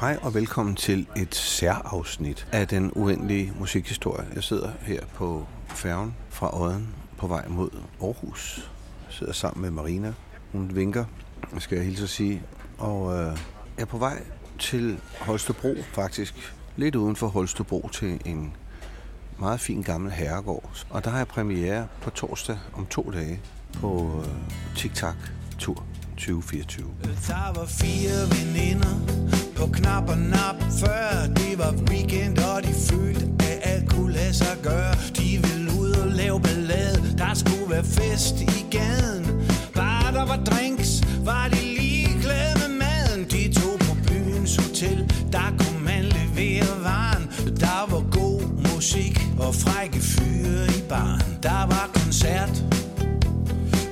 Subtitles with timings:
[0.00, 4.26] Hej og velkommen til et særafsnit af den uendelige musikhistorie.
[4.34, 7.70] Jeg sidder her på færgen fra Odden på vej mod
[8.02, 8.70] Aarhus.
[9.06, 10.12] Jeg sidder sammen med Marina.
[10.52, 11.04] Hun vinker,
[11.58, 12.42] skal jeg hilse at sige.
[12.78, 13.26] Og øh,
[13.76, 14.22] jeg er på vej
[14.58, 16.54] til Holstebro faktisk.
[16.76, 18.56] Lidt uden for Holstebro til en
[19.38, 20.86] meget fin gammel herregård.
[20.90, 23.40] Og der har jeg premiere på torsdag om to dage
[23.72, 25.16] på øh, TikTok
[25.58, 26.86] Tour 2024.
[27.02, 29.27] Der var fire veninder
[29.68, 30.56] på knap og nap.
[30.80, 34.94] Før Det var weekend og de følte at alt kunne lade sig gøre.
[35.16, 37.14] De ville ud og lave ballade.
[37.18, 39.24] Der skulle være fest i gaden.
[39.74, 43.24] Bare der var drinks var de ligeglade med maden.
[43.30, 47.24] De tog på byens hotel Der kunne man levere varen.
[47.60, 48.42] Der var god
[48.74, 51.38] musik og frække fyre i baren.
[51.42, 52.64] Der var koncert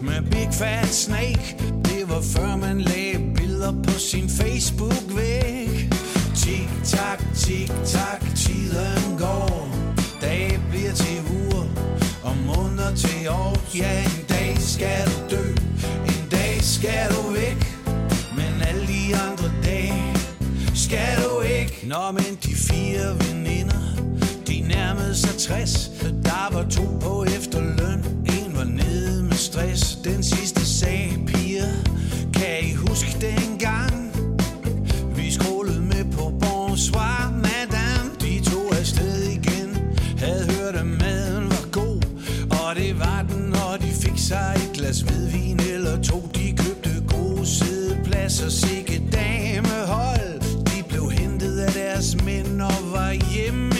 [0.02, 1.86] med Big Fat Snake.
[2.06, 5.91] Det var før man lagde billeder på sin Facebook-væg.
[6.37, 9.69] Tik-tak, tik-tak, tiden går.
[10.21, 11.66] Dage bliver til uger
[12.24, 13.57] og måneder til år.
[13.76, 15.45] Ja, en dag skal du dø,
[16.07, 17.60] en dag skal du væk.
[18.37, 20.16] Men alle de andre dage
[20.74, 21.87] skal du ikke.
[21.88, 23.82] Nå, men de fire veninder
[24.48, 25.91] de nærmede sig 60
[26.24, 29.98] Der var to på efterløn En var nede med stress.
[30.04, 31.46] Den sidste sagde piger
[32.37, 34.12] kan I huske dengang?
[35.16, 37.30] Vi skrålede med på Bonsoir.
[37.30, 39.79] Madame De tog afsted igen.
[40.18, 42.01] Havde hørt at maden var god
[42.51, 46.29] Og det var den Og de fik sig et glas hvidvin eller to.
[46.34, 53.76] De købte gode sædepladser Sikke damehold De blev hentet af deres mænd Og var hjemme.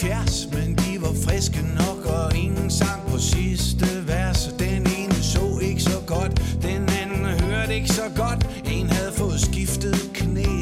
[0.00, 4.54] 70 Men de var friske nok Og ingen sang på sidste vers.
[4.58, 8.46] Den ene så ikke så godt Den anden hørte ikke så godt.
[8.64, 10.52] En havde fået skiftet knæ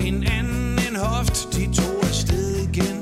[0.00, 1.48] En anden en hoft.
[1.56, 2.98] De tog afsted igen.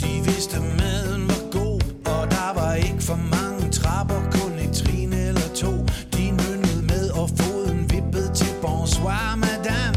[0.00, 5.12] De vidste maden var god Og der var ikke for mange trapper Kun et trin
[5.12, 5.72] eller to.
[6.16, 8.52] De nynnede med og foden vippede til.
[8.62, 9.96] Bonsoir madame.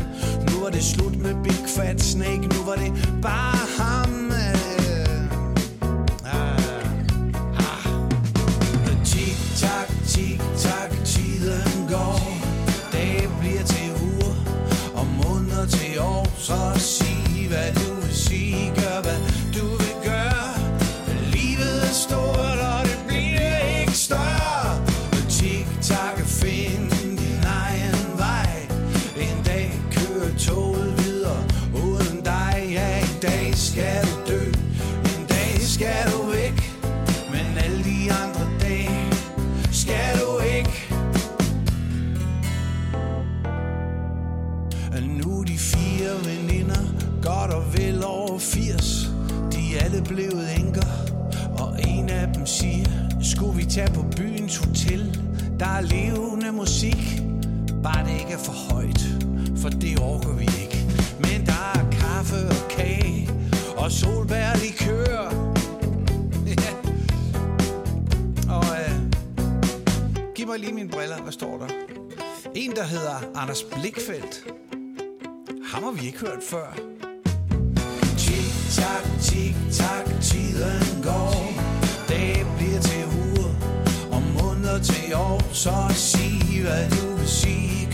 [0.50, 2.42] Nu var det slut med Big Fat Snake.
[2.56, 2.92] Nu var det
[3.22, 3.59] bare
[44.94, 46.82] Og nu de fire veninder
[47.24, 49.10] Godt og vel over 80
[49.52, 50.88] De er alle blevet enker.
[51.60, 52.90] Og en af dem siger
[53.22, 55.20] Skulle vi tage på byens hotel?
[55.60, 57.22] Der er levende musik.
[57.84, 59.02] Bare det ikke er for højt
[59.58, 60.86] For det orker vi ikke.
[61.20, 63.30] Men der er kaffe og kage
[63.78, 65.54] Og solbærlikør
[66.48, 66.74] Ja
[68.56, 69.12] Og øh,
[70.36, 71.68] Giv mig lige mine briller, hvad står der?
[72.56, 74.44] En, der hedder Anders Blikfeldt.
[75.74, 76.70] Ham har vi ikke hørt før.
[78.18, 81.54] Tik-tak, tik-tak, tiden går.
[82.10, 83.52] Dag bliver til uger,
[84.12, 85.54] og måneder til år.
[85.54, 87.89] Så sig, hvad du vil sige,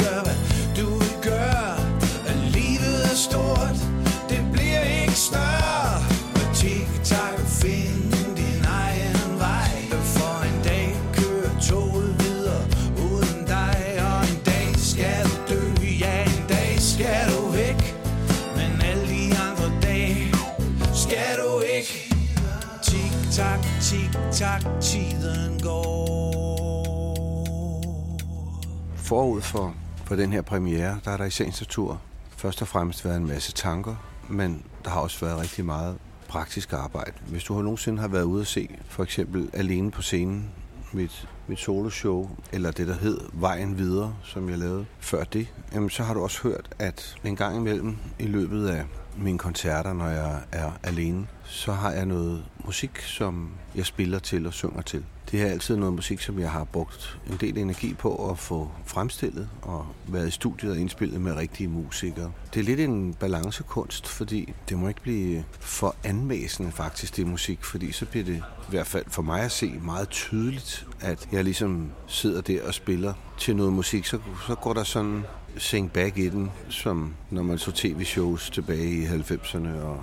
[29.06, 29.76] Forud for,
[30.06, 32.02] for den her premiere, der har der i sagens natur
[32.38, 33.96] først og fremmest været en masse tanker,
[34.30, 35.98] men der har også været rigtig meget
[36.28, 37.12] praktisk arbejde.
[37.28, 40.52] Hvis du har nogensinde har været ude at se, for eksempel alene på scenen,
[40.94, 45.90] mit mit soloshow, eller det, der hed Vejen Videre, som jeg lavede før det, jamen,
[45.90, 48.86] så har du også hørt, at en gang imellem i løbet af
[49.18, 54.48] mine koncerter, når jeg er alene, så har jeg noget musik, som jeg spiller til
[54.48, 55.06] og synger til.
[55.32, 58.72] Det er altid noget musik, som jeg har brugt en del energi på at få
[58.86, 62.32] fremstillet og været i studiet og indspillet med rigtige musikere.
[62.54, 67.64] Det er lidt en balancekunst, fordi det må ikke blive for anmæsende faktisk, det musik,
[67.64, 71.44] fordi så bliver det i hvert fald for mig at se meget tydeligt, at jeg
[71.44, 75.24] ligesom sidder der og spiller til noget musik, så, så går der sådan
[75.58, 80.00] sink back i den, som når man så tv-shows tilbage i 90'erne og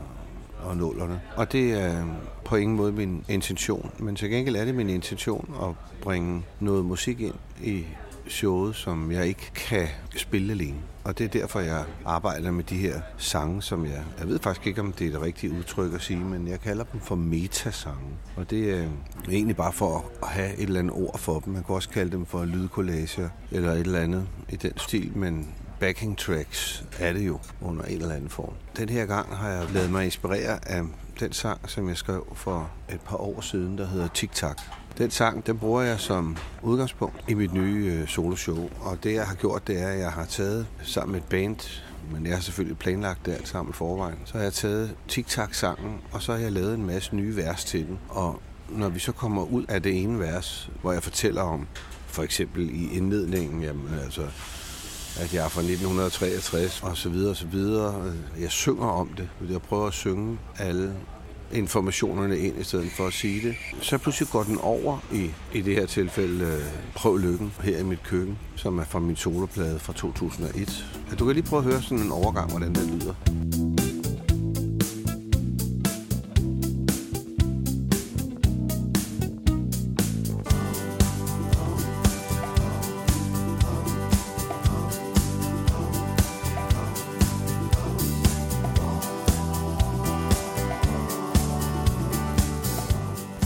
[0.64, 1.20] og nålerne.
[1.36, 2.04] Og det er
[2.44, 5.68] på ingen måde min intention, men til gengæld er det min intention at
[6.02, 7.84] bringe noget musik ind i
[8.32, 10.78] showet, som jeg ikke kan spille alene.
[11.04, 14.02] Og det er derfor, jeg arbejder med de her sange, som jeg...
[14.18, 16.84] Jeg ved faktisk ikke, om det er det rigtige udtryk at sige, men jeg kalder
[16.84, 18.08] dem for metasange.
[18.36, 21.52] Og det er øh, egentlig bare for at have et eller andet ord for dem.
[21.52, 25.54] Man kan også kalde dem for lydkollager eller et eller andet i den stil, men
[25.80, 28.52] backing tracks er det jo under en eller anden form.
[28.76, 30.82] Den her gang har jeg lavet mig inspirere af
[31.20, 34.56] den sang, som jeg skrev for et par år siden, der hedder Tic Tac.
[34.98, 38.70] Den sang, den bruger jeg som udgangspunkt i mit nye øh, soloshow.
[38.80, 41.82] Og det, jeg har gjort, det er, at jeg har taget sammen med et band,
[42.12, 44.18] men jeg har selvfølgelig planlagt det alt sammen i forvejen.
[44.24, 47.64] Så har jeg taget Tic Tac-sangen, og så har jeg lavet en masse nye vers
[47.64, 47.98] til den.
[48.08, 51.66] Og når vi så kommer ud af det ene vers, hvor jeg fortæller om,
[52.06, 54.22] for eksempel i indledningen, jamen altså,
[55.20, 58.04] at jeg er fra 1963 og så videre og så videre.
[58.06, 59.28] Øh, jeg synger om det.
[59.50, 60.94] Jeg prøver at synge alle
[61.52, 63.54] informationerne ind i stedet for at sige det.
[63.80, 66.60] Så pludselig går den over i, i det her tilfælde øh,
[66.94, 70.86] Prøv Lykken her i mit køkken, som er fra min soloplade fra 2001.
[71.18, 73.91] Du kan lige prøve at høre sådan en overgang, hvordan den lyder.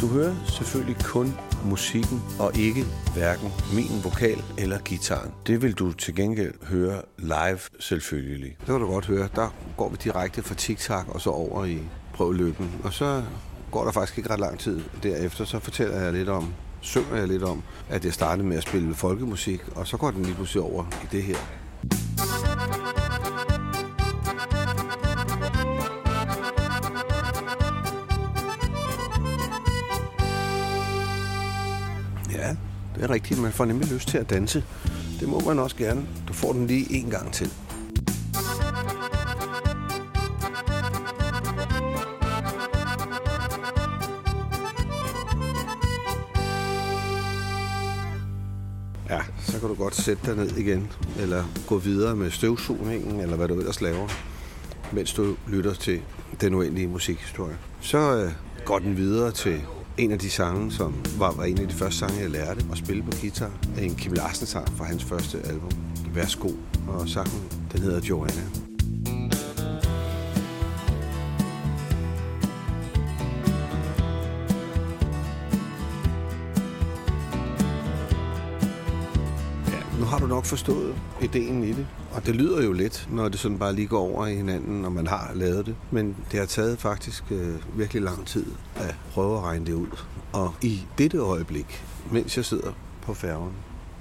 [0.01, 1.35] Du hører selvfølgelig kun
[1.65, 2.85] musikken og ikke
[3.15, 5.31] hverken min vokal eller gitaren.
[5.47, 8.57] Det vil du til gengæld høre live selvfølgelig.
[8.61, 9.29] Det kan du godt høre.
[9.35, 11.79] Der går vi direkte fra TikTok og så over i
[12.15, 12.81] prøvelykken.
[12.85, 13.23] Og så
[13.71, 17.29] går der faktisk ikke ret lang tid derefter, så fortæller jeg lidt om, synger jeg
[17.29, 20.63] lidt om, at jeg startede med at spille folkemusik, og så går den lige pludselig
[20.63, 21.66] over i det her.
[32.97, 33.41] Det er rigtigt.
[33.41, 34.65] Man får nemlig lyst til at danse.
[35.21, 36.07] Det må man også gerne.
[36.29, 37.53] Du får den lige en gang til.
[49.11, 53.37] Ja, så kan du godt sætte dig ned igen, eller gå videre med støvsugningen, eller
[53.37, 54.09] hvad du ellers laver,
[54.93, 56.01] mens du lytter til
[56.41, 57.57] den uendelige musikhistorie.
[57.81, 58.33] Så øh,
[58.65, 59.63] går den videre til
[59.99, 62.79] en af de sange, som var, var en af de første sange, jeg lærte at
[62.79, 63.51] spille på guitar.
[63.77, 65.71] er En Kim Larsen sang fra hans første album,
[66.15, 66.51] Værsgo.
[66.89, 68.76] Og sangen, den hedder Joanna.
[80.07, 83.39] Nu har du nok forstået ideen i det, og det lyder jo let, når det
[83.41, 85.77] sådan bare lige går over i hinanden, når man har lavet det.
[85.91, 88.47] Men det har taget faktisk øh, virkelig lang tid
[88.77, 89.87] at prøve at regne det ud.
[90.33, 92.73] Og i dette øjeblik, mens jeg sidder
[93.03, 93.53] på færgen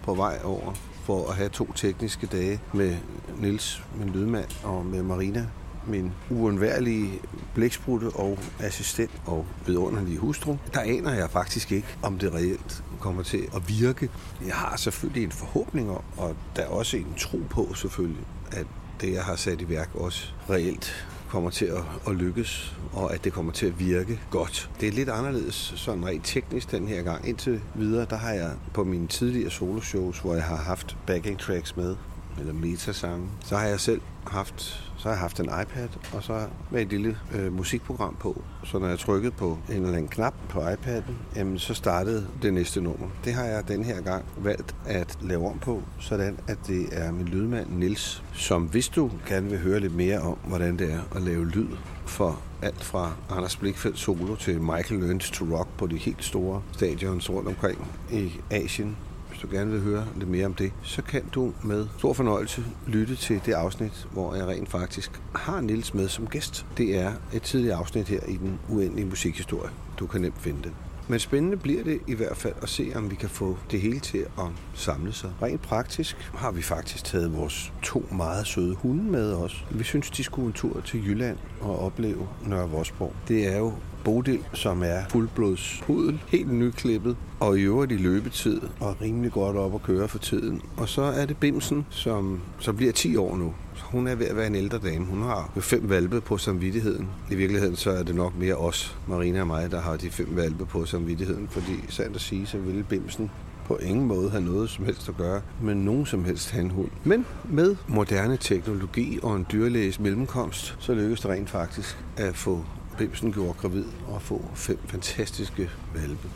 [0.03, 2.95] på vej over for at have to tekniske dage med
[3.39, 5.47] Nils, min lydmand, og med Marina,
[5.87, 7.19] min uundværlige
[7.53, 13.23] blæksprutte og assistent og vidunderlige hustru, der aner jeg faktisk ikke, om det reelt kommer
[13.23, 14.09] til at virke.
[14.45, 18.65] Jeg har selvfølgelig en forhåbning om, og der er også en tro på selvfølgelig, at
[19.01, 23.23] det, jeg har sat i værk, også reelt kommer til at, at lykkes, og at
[23.23, 24.69] det kommer til at virke godt.
[24.79, 27.27] Det er lidt anderledes sådan rent teknisk den her gang.
[27.27, 31.77] Indtil videre, der har jeg på mine tidligere soloshows, hvor jeg har haft backing tracks
[31.77, 31.95] med,
[32.39, 36.47] eller metasange, så har jeg selv haft så har jeg haft en iPad, og så
[36.71, 38.41] med et lille øh, musikprogram på.
[38.63, 42.53] Så når jeg trykkede på en eller anden knap på iPad'en, jamen, så startede det
[42.53, 43.07] næste nummer.
[43.25, 47.11] Det har jeg den her gang valgt at lave om på, sådan at det er
[47.11, 51.01] min lydmand Nils, som hvis du gerne vil høre lidt mere om, hvordan det er
[51.15, 51.67] at lave lyd
[52.05, 56.61] for alt fra Anders Blikfeldt solo til Michael Learns to Rock på de helt store
[56.71, 58.97] stadions rundt omkring i Asien,
[59.45, 63.15] du gerne vil høre lidt mere om det, så kan du med stor fornøjelse lytte
[63.15, 66.65] til det afsnit, hvor jeg rent faktisk har Nils med som gæst.
[66.77, 69.69] Det er et tidligt afsnit her i den uendelige musikhistorie.
[69.99, 70.71] Du kan nemt finde det.
[71.07, 73.99] Men spændende bliver det i hvert fald at se, om vi kan få det hele
[73.99, 75.31] til at samle sig.
[75.41, 79.65] Rent praktisk har vi faktisk taget vores to meget søde hunde med os.
[79.71, 83.13] Vi synes, de skulle en tur til Jylland og opleve Nørre Vosborg.
[83.27, 88.61] Det er jo Bodil, som er fuldblods pudel, helt nyklippet, og i øvrigt i løbetid,
[88.79, 90.61] og rimelig godt op at køre for tiden.
[90.77, 93.53] Og så er det Bimsen, som så bliver 10 år nu.
[93.95, 95.05] Hun er ved at være en ældre dame.
[95.05, 97.09] Hun har jo fem valpe på samvittigheden.
[97.31, 100.35] I virkeligheden så er det nok mere os, Marina og mig, der har de fem
[100.35, 103.31] valpe på samvittigheden, fordi sandt at sige, så ville Bimsen
[103.65, 106.89] på ingen måde have noget som helst at gøre med nogen som helst handhund.
[107.03, 112.65] Men med moderne teknologi og en dyrlæges mellemkomst, så lykkedes det rent faktisk at få
[112.97, 116.29] Bimsen gjort gravid og få fem fantastiske valpe.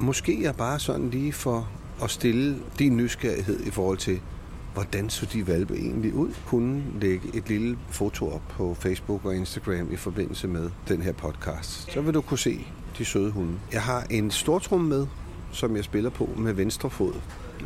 [0.00, 1.68] Måske er bare sådan lige for
[2.02, 4.20] at stille din nysgerrighed i forhold til,
[4.74, 9.36] hvordan så de valpe egentlig ud, kunne lægge et lille foto op på Facebook og
[9.36, 11.92] Instagram i forbindelse med den her podcast.
[11.92, 12.66] Så vil du kunne se
[12.98, 13.52] de søde hunde.
[13.72, 15.06] Jeg har en stortrum med,
[15.52, 17.14] som jeg spiller på med venstre fod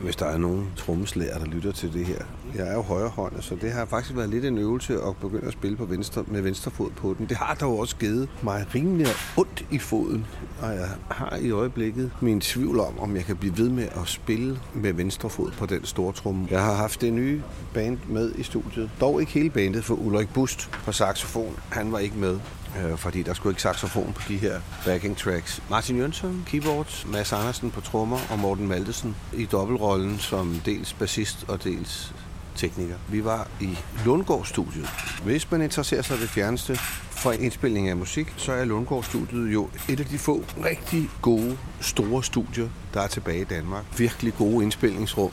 [0.02, 2.19] hvis der er nogen trommeslager, der lytter til det her.
[2.55, 5.52] Jeg er jo højrehåndet, så det har faktisk været lidt en øvelse at begynde at
[5.52, 7.26] spille på venstre, med venstre fod på den.
[7.26, 10.26] Det har dog også givet mig rimelig ondt i foden,
[10.62, 14.09] og jeg har i øjeblikket min tvivl om, om jeg kan blive ved med at
[14.09, 16.49] spille med venstre fod på den store tromme.
[16.50, 17.43] Jeg har haft det nye
[17.75, 18.90] band med i studiet.
[19.00, 22.38] Dog ikke hele bandet, for Ulrik Bust på saxofon, han var ikke med
[22.77, 25.63] øh, fordi der skulle ikke saxofon på de her backing tracks.
[25.71, 31.45] Martin Jønsson, keyboards, Mads Andersen på trommer og Morten Maltesen i dobbeltrollen som dels bassist
[31.49, 32.15] og dels
[32.57, 32.95] tekniker.
[33.09, 34.89] Vi var i Lundgård-studiet.
[35.25, 36.77] Hvis man interesserer sig det fjerneste
[37.11, 42.25] for indspilning af musik, så er Lundgård-studiet jo et af de få rigtig gode, store
[42.25, 43.85] studier, der er tilbage i Danmark.
[43.99, 45.31] Virkelig gode indspilningsrum.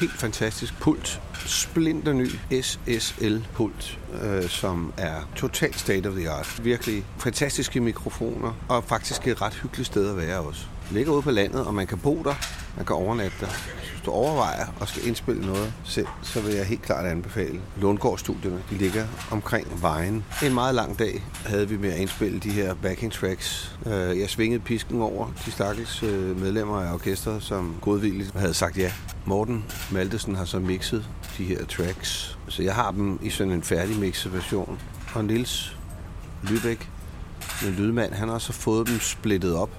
[0.00, 1.20] Helt fantastisk pult.
[1.46, 2.30] Splinterny
[2.62, 6.60] SSL-pult, øh, som er totalt state of the art.
[6.64, 10.66] Virkelig fantastiske mikrofoner, og faktisk et ret hyggeligt sted at være også.
[10.90, 12.34] Ligger ude på landet, og man kan bo der,
[12.76, 13.48] man kan overnatte der
[14.08, 18.62] du overvejer at skal indspille noget selv, så vil jeg helt klart anbefale Lundgård-studierne.
[18.70, 20.24] De ligger omkring vejen.
[20.44, 23.78] En meget lang dag havde vi med at indspille de her backing tracks.
[23.86, 28.78] Øh, jeg svingede pisken over de stakkels øh, medlemmer af orkestret, som godvilligt havde sagt
[28.78, 28.92] ja.
[29.24, 33.62] Morten Maltesen har så mixet de her tracks, så jeg har dem i sådan en
[33.62, 34.78] færdig mixet version.
[35.14, 35.76] Og Nils
[36.44, 36.86] Lübeck,
[37.62, 39.70] lydmand, han har så fået dem splittet op,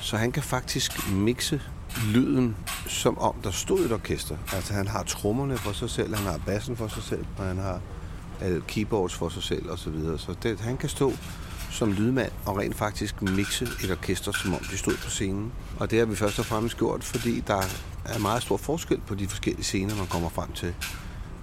[0.00, 1.62] så han kan faktisk mixe
[2.06, 4.36] lyden, som om der stod et orkester.
[4.52, 7.58] Altså han har trommerne for sig selv, han har bassen for sig selv, og han
[7.58, 7.80] har
[8.40, 9.76] alle keyboards for sig selv osv.
[9.78, 10.18] Så, videre.
[10.18, 11.12] så det, han kan stå
[11.70, 15.52] som lydmand og rent faktisk mixe et orkester, som om de stod på scenen.
[15.80, 17.62] Og det har vi først og fremmest gjort, fordi der
[18.04, 20.74] er meget stor forskel på de forskellige scener, man kommer frem til.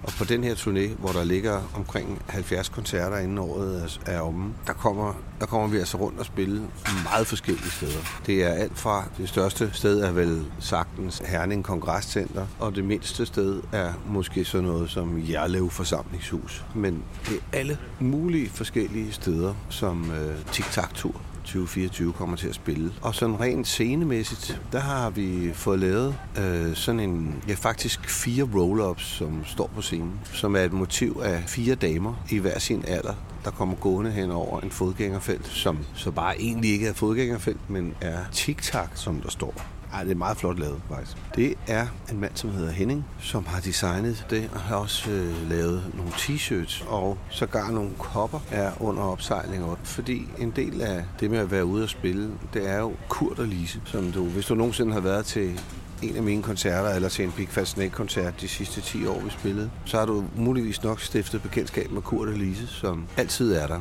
[0.02, 4.54] Og på den her turné, hvor der ligger omkring 70 koncerter inden året er omme,
[4.66, 6.62] der kommer, der kommer vi altså rundt og spille
[7.04, 8.20] meget forskellige steder.
[8.26, 13.26] Det er alt fra det største sted er vel sagtens Herning Kongresscenter, og det mindste
[13.26, 16.64] sted er måske sådan noget som Jerlev Forsamlingshus.
[16.74, 22.92] Men det er alle mulige forskellige steder, som øh, tic-tac-tur 2024 kommer til at spille.
[23.02, 28.44] Og sådan rent scenemæssigt, der har vi fået lavet øh, sådan en, ja faktisk fire
[28.44, 32.84] roll-ups, som står på scenen, som er et motiv af fire damer i hver sin
[32.88, 37.70] alder, der kommer gående hen over en fodgængerfelt, som så bare egentlig ikke er fodgængerfelt,
[37.70, 39.81] men er tiktak, som der står.
[39.92, 41.16] Ej, det er meget flot lavet, faktisk.
[41.36, 45.50] Det er en mand, som hedder Henning, som har designet det, og har også øh,
[45.50, 49.64] lavet nogle t-shirts, og sågar nogle kopper er under opsejling.
[49.64, 49.78] op.
[49.84, 53.38] Fordi en del af det med at være ude og spille, det er jo Kurt
[53.38, 55.60] og Lise, som du, hvis du nogensinde har været til
[56.02, 59.30] en af mine koncerter, eller til en Big Fat Snake-koncert de sidste 10 år, vi
[59.30, 63.66] spillede, så har du muligvis nok stiftet bekendtskab med Kurt og Lise, som altid er
[63.66, 63.80] der.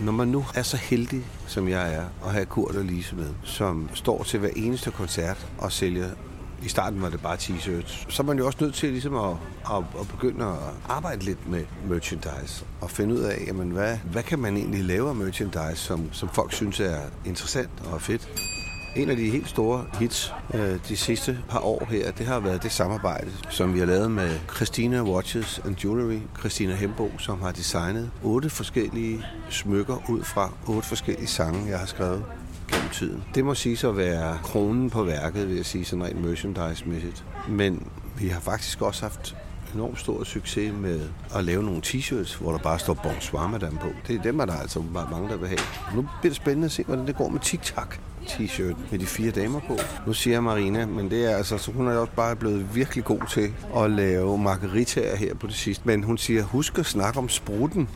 [0.00, 3.28] Når man nu er så heldig, som jeg er, at have Kurt og Lise med,
[3.44, 6.08] som står til hver eneste koncert og sælger
[6.62, 8.06] i starten var det bare t-shirts.
[8.08, 9.36] Så er man jo også nødt til ligesom at,
[9.70, 10.56] at, at begynde at
[10.88, 15.08] arbejde lidt med merchandise og finde ud af, jamen, hvad, hvad kan man egentlig lave
[15.08, 18.49] af merchandise, som, som folk synes er interessant og fedt.
[18.96, 22.62] En af de helt store hits øh, de sidste par år her, det har været
[22.62, 27.52] det samarbejde, som vi har lavet med Christina Watches and Jewelry, Christina Hembo, som har
[27.52, 32.24] designet otte forskellige smykker ud fra otte forskellige sange, jeg har skrevet
[32.68, 33.22] gennem tiden.
[33.34, 37.24] Det må sige at være kronen på værket, vil jeg sige, sådan rent merchandise-mæssigt.
[37.48, 37.86] Men
[38.18, 39.36] vi har faktisk også haft
[39.74, 41.00] enormt stor succes med
[41.36, 43.88] at lave nogle t-shirts, hvor der bare står Bonsoir Madame på.
[44.08, 45.60] Det er dem, er der altså bare mange, der vil have.
[45.94, 49.30] Nu bliver det spændende at se, hvordan det går med TikTok t-shirt med de fire
[49.30, 49.78] damer på.
[50.06, 53.20] Nu siger Marina, men det er altså, så hun er også bare blevet virkelig god
[53.30, 55.82] til at lave margaritaer her på det sidste.
[55.86, 57.88] Men hun siger, husk at snakke om spruten.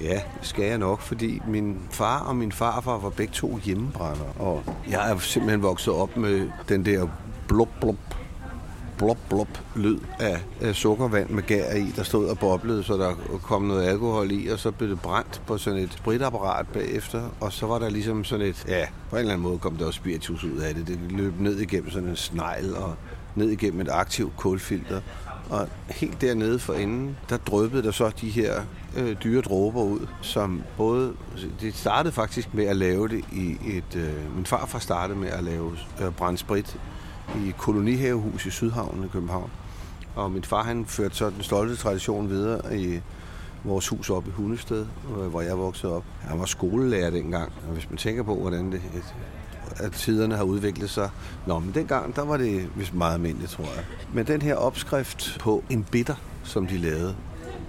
[0.00, 4.32] Ja, det skal jeg nok, fordi min far og min farfar var begge to hjemmebrændere,
[4.38, 7.08] Og jeg er simpelthen vokset op med den der
[7.48, 7.96] blub blub
[8.98, 13.14] blop, blop lyd af, af sukkervand med gær i, der stod og boblede, så der
[13.42, 17.52] kom noget alkohol i, og så blev det brændt på sådan et spritapparat bagefter, og
[17.52, 19.96] så var der ligesom sådan et, ja, på en eller anden måde kom der også
[19.96, 20.86] spiritus ud af det.
[20.86, 22.94] Det løb ned igennem sådan en snegl og
[23.34, 25.00] ned igennem et aktivt kulfilter.
[25.50, 28.62] Og helt dernede for enden, der drøbede der så de her
[28.96, 31.12] øh, dyre dråber ud, som både...
[31.60, 33.96] Det startede faktisk med at lave det i et...
[33.96, 35.72] Øh, min farfar startede med at lave
[36.02, 36.76] øh, brændsprit
[37.36, 39.50] i kolonihavehus i Sydhavnen i København.
[40.14, 43.00] Og min far han førte så den stolte tradition videre i
[43.64, 44.86] vores hus op i Hundested,
[45.18, 46.04] øh, hvor jeg voksede op.
[46.20, 48.82] Han var skolelærer dengang, og hvis man tænker på, hvordan det,
[49.76, 51.10] at tiderne har udviklet sig.
[51.46, 53.84] Nå, men dengang, der var det vist meget almindeligt, tror jeg.
[54.12, 56.14] Men den her opskrift på en bitter,
[56.44, 57.14] som de lavede,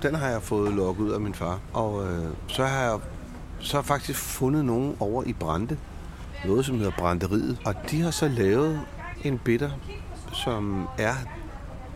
[0.01, 1.59] den har jeg fået lukket ud af min far.
[1.73, 2.99] Og øh, så har jeg
[3.59, 5.77] så har jeg faktisk fundet nogen over i Brande,
[6.45, 7.57] noget som hedder Branderiet.
[7.65, 8.81] Og de har så lavet
[9.25, 9.71] en bitter,
[10.33, 11.15] som er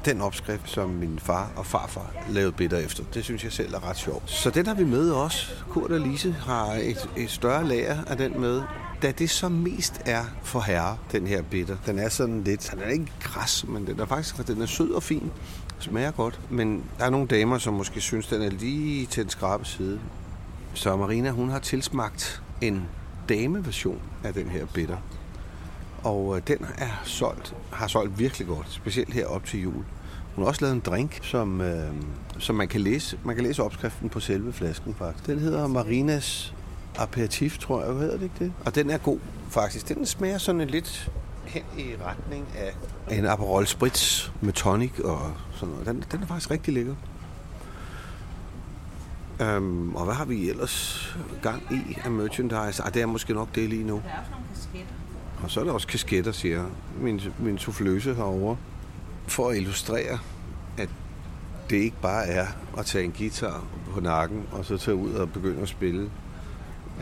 [0.05, 3.03] den opskrift, som min far og farfar lavede bitter efter.
[3.13, 4.31] Det synes jeg selv er ret sjovt.
[4.31, 5.51] Så den har vi med også.
[5.69, 8.61] Kurt og Lise har et, et større lager af den med.
[9.01, 11.77] Da det så mest er for herre, den her bitter.
[11.85, 14.91] Den er sådan lidt, den er ikke græs, men den er faktisk den er sød
[14.91, 15.31] og fin.
[15.79, 16.39] Smager godt.
[16.49, 19.99] Men der er nogle damer, som måske synes, den er lige til den skrabe side.
[20.73, 22.83] Så Marina, hun har tilsmagt en
[23.29, 24.97] dameversion af den her bitter.
[26.03, 29.83] Og øh, den er solgt, har solgt virkelig godt, specielt her op til jul.
[30.35, 31.93] Hun har også lavet en drink, som, øh,
[32.39, 33.19] som man kan læse.
[33.23, 35.27] Man kan læse opskriften på selve flasken faktisk.
[35.27, 36.53] Den hedder Marinas
[36.97, 38.53] Aperitif, tror jeg, hedder det ikke det?
[38.65, 39.89] Og den er god faktisk.
[39.89, 41.11] Den smager sådan lidt
[41.45, 45.87] hen i retning af en Aperol Spritz med tonic og sådan noget.
[45.87, 46.95] Den, den er faktisk rigtig lækker.
[49.41, 51.07] Øhm, og hvad har vi ellers
[51.41, 52.83] gang i af merchandise?
[52.83, 53.93] Ah, det er måske nok det lige nu.
[53.93, 54.93] Der er også nogle kasketter.
[55.43, 56.65] Og så er der også kasketter, siger
[57.01, 58.57] min, min souffløse herovre.
[59.27, 60.19] For at illustrere,
[60.77, 60.89] at
[61.69, 65.31] det ikke bare er at tage en guitar på nakken og så tage ud og
[65.31, 66.11] begynde at spille.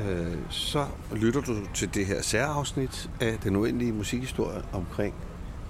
[0.08, 0.86] Øh, så
[1.16, 5.14] lytter du til det her særafsnit af den uendelige musikhistorie omkring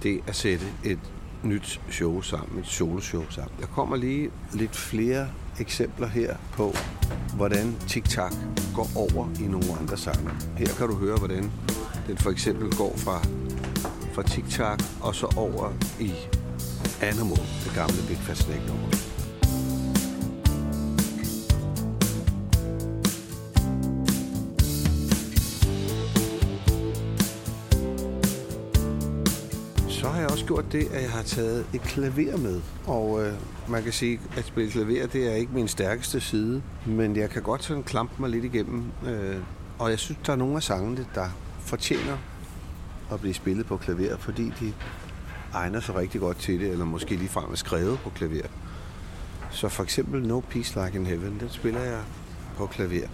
[0.02, 0.98] det at sætte et
[1.42, 3.52] nyt show sammen, et soloshow sammen.
[3.60, 5.28] Der kommer lige lidt flere
[5.60, 6.74] eksempler her på,
[7.36, 8.32] hvordan TikTok
[8.74, 10.30] går over i nogle andre sange.
[10.56, 11.50] Her kan du høre, hvordan
[12.08, 13.18] den for eksempel går fra,
[14.12, 16.12] fra TikTok og så over i
[17.02, 18.88] Animal, det gamle Big Fat Snake nummer.
[29.88, 32.60] Så har jeg også gjort det, at jeg har taget et klaver med.
[32.86, 33.32] Og øh,
[33.68, 36.62] man kan sige, at spille klaver, det er ikke min stærkeste side.
[36.86, 38.84] Men jeg kan godt sådan klampe mig lidt igennem.
[39.06, 39.36] Øh,
[39.78, 41.28] og jeg synes, der er nogle af sangene, der
[41.68, 42.16] fortjener
[43.12, 44.72] at blive spillet på klaver, fordi de
[45.54, 48.46] egner sig rigtig godt til det, eller måske lige frem er skrevet på klaver.
[49.50, 52.00] Så for eksempel No Peace Like in Heaven, den spiller jeg
[52.56, 53.08] på klaver.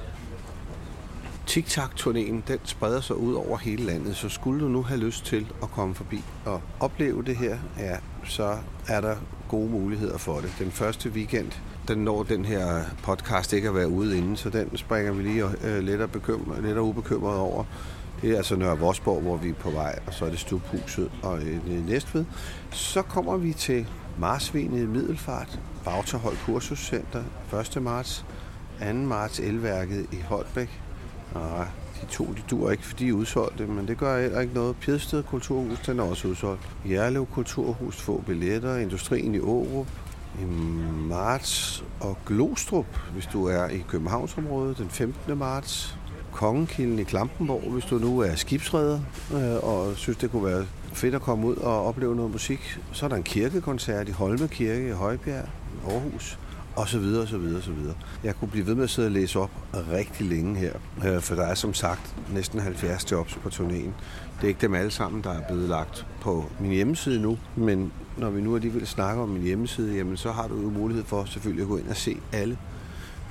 [1.46, 5.46] TikTok-turnéen, den spreder sig ud over hele landet, så skulle du nu have lyst til
[5.62, 9.16] at komme forbi og opleve det her, ja, så er der
[9.48, 10.54] gode muligheder for det.
[10.58, 11.52] Den første weekend,
[11.88, 15.44] den når den her podcast ikke at være ude inden, så den springer vi lige
[15.64, 17.64] øh, let, og bekymret, let og ubekymret over.
[18.22, 21.11] Det er altså Nørre Vosborg, hvor vi er på vej, og så er det Stubhuset
[21.22, 22.24] og øh, Næstved.
[22.70, 23.87] Så kommer vi til
[24.18, 27.22] Marsvinet i Middelfart, Bagterhold Kursuscenter
[27.77, 27.83] 1.
[27.83, 28.24] marts,
[28.81, 28.92] 2.
[28.92, 30.81] marts Elværket i Holbæk.
[31.35, 31.66] Og
[32.00, 34.77] de to, de dur ikke, fordi de er udsolgte, men det gør heller ikke noget.
[34.77, 36.68] Pjedsted Kulturhus, den er også udsolgt.
[36.90, 38.77] Jerlev Kulturhus, få billetter.
[38.77, 39.87] Industrien i Årup,
[40.40, 40.44] i
[41.09, 45.38] marts og Glostrup, hvis du er i Københavnsområdet den 15.
[45.38, 45.98] marts.
[46.35, 49.01] Kongekilden i Klampenborg, hvis du nu er skibsredder
[49.35, 52.79] øh, og synes, det kunne være fedt at komme ud og opleve noget musik.
[52.92, 55.49] Så er der en kirkekoncert i Holme Kirke i Højbjerg,
[55.88, 56.38] Aarhus
[56.77, 57.94] og så videre, og så videre, og så videre.
[58.25, 59.51] Jeg kunne blive ved med at sidde og læse op
[59.92, 60.73] rigtig længe her,
[61.07, 63.90] øh, for der er som sagt næsten 70 jobs på turnéen.
[64.37, 67.92] Det er ikke dem alle sammen, der er blevet lagt på min hjemmeside nu, men
[68.16, 71.25] når vi nu alligevel snakker om min hjemmeside, jamen så har du jo mulighed for
[71.25, 72.59] selvfølgelig at gå ind og se alle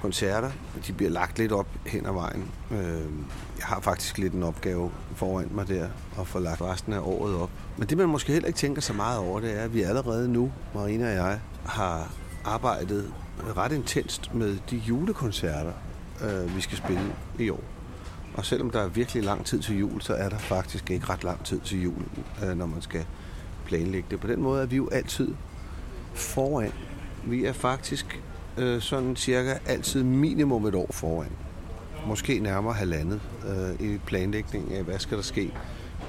[0.03, 0.51] koncerter.
[0.87, 2.51] De bliver lagt lidt op hen ad vejen.
[2.71, 3.25] Øhm,
[3.57, 5.87] jeg har faktisk lidt en opgave foran mig der,
[6.19, 7.49] at få lagt resten af året op.
[7.77, 10.29] Men det, man måske heller ikke tænker så meget over, det er, at vi allerede
[10.29, 12.13] nu, Marina og jeg, har
[12.45, 13.13] arbejdet
[13.57, 15.73] ret intenst med de julekoncerter,
[16.23, 17.63] øh, vi skal spille i år.
[18.33, 21.23] Og selvom der er virkelig lang tid til jul, så er der faktisk ikke ret
[21.23, 22.03] lang tid til jul,
[22.43, 23.05] øh, når man skal
[23.65, 24.19] planlægge det.
[24.19, 25.33] På den måde er vi jo altid
[26.13, 26.71] foran.
[27.25, 28.21] Vi er faktisk
[28.57, 31.31] øh, sådan cirka altid minimum et år foran.
[32.07, 35.51] Måske nærmere halvandet øh, i planlægningen af, hvad skal der ske,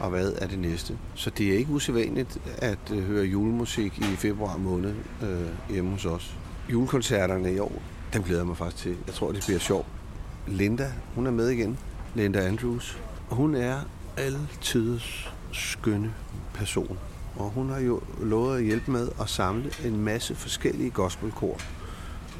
[0.00, 0.98] og hvad er det næste.
[1.14, 6.04] Så det er ikke usædvanligt at øh, høre julemusik i februar måned øh, hjemme hos
[6.04, 6.36] os.
[6.72, 8.96] Julekoncerterne i år, dem glæder jeg mig faktisk til.
[9.06, 9.86] Jeg tror, det bliver sjovt.
[10.46, 11.78] Linda, hun er med igen.
[12.14, 12.98] Linda Andrews.
[13.30, 13.76] Og hun er
[14.16, 15.00] altid
[15.52, 16.14] skønne
[16.54, 16.98] person.
[17.36, 21.58] Og hun har jo lovet at hjælpe med at samle en masse forskellige gospelkor,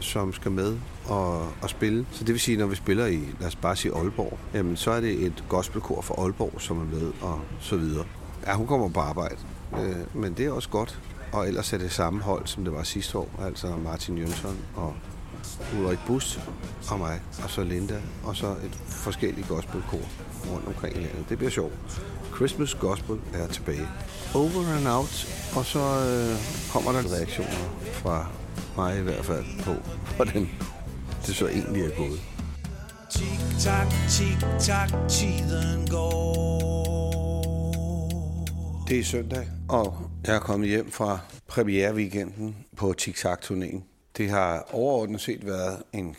[0.01, 0.77] som skal med
[1.07, 2.07] og, og spille.
[2.13, 4.91] Så det vil sige, når vi spiller i, lad os bare sige Aalborg, jamen så
[4.91, 8.05] er det et gospelkor fra Aalborg, som er med og så videre.
[8.47, 9.37] Ja, hun kommer på arbejde,
[9.73, 11.01] øh, men det er også godt.
[11.33, 14.95] Og ellers er det samme hold, som det var sidste år, altså Martin Jønsson og
[15.79, 16.41] Ulrik Bust
[16.91, 20.01] og mig, og så Linda, og så et forskelligt gospelkor
[20.53, 21.29] rundt omkring i landet.
[21.29, 21.73] Det bliver sjovt.
[22.35, 23.89] Christmas Gospel er tilbage.
[24.35, 25.27] Over and out,
[25.57, 26.37] og så øh,
[26.73, 28.27] kommer der reaktioner fra
[28.77, 29.73] mig i hvert fald på,
[30.17, 30.49] hvordan
[31.27, 32.21] det så egentlig er gået.
[33.11, 36.35] Tik-tak, tik-tak, tiden går.
[38.89, 43.83] Det er søndag, og jeg er kommet hjem fra premiereweekenden på TikTok-turnéen.
[44.17, 46.17] Det har overordnet set været en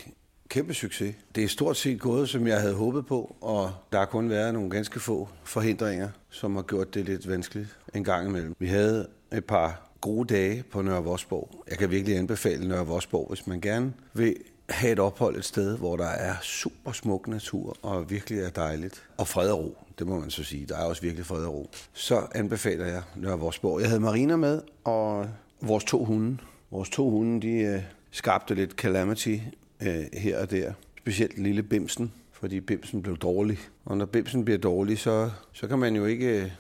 [0.49, 1.15] kæmpe succes.
[1.35, 4.53] Det er stort set gået, som jeg havde håbet på, og der har kun været
[4.53, 8.55] nogle ganske få forhindringer, som har gjort det lidt vanskeligt en gang imellem.
[8.59, 11.63] Vi havde et par gode dage på Nørre Vosborg.
[11.69, 14.35] Jeg kan virkelig anbefale Nørre Vosborg, hvis man gerne vil
[14.69, 19.03] have et ophold et sted, hvor der er super smuk natur og virkelig er dejligt.
[19.17, 20.65] Og fred og ro, det må man så sige.
[20.65, 21.69] Der er også virkelig fred og ro.
[21.93, 23.81] Så anbefaler jeg Nørre Vosborg.
[23.81, 25.27] Jeg havde Marina med, og
[25.61, 26.37] vores to hunde.
[26.71, 29.37] Vores to hunde, de øh, skabte lidt calamity
[29.81, 30.73] øh, her og der.
[30.97, 33.59] Specielt lille Bimsen, fordi Bimsen blev dårlig.
[33.85, 36.41] Og når Bimsen bliver dårlig, så, så kan man jo ikke...
[36.41, 36.51] Øh,